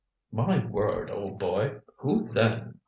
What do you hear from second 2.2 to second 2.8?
then?"